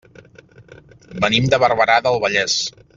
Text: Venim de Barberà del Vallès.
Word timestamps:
Venim 1.27 1.47
de 1.55 1.63
Barberà 1.67 2.01
del 2.09 2.21
Vallès. 2.27 2.61